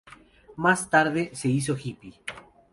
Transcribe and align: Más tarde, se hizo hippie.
Más 0.55 0.89
tarde, 0.89 1.29
se 1.35 1.47
hizo 1.47 1.77
hippie. 1.77 2.15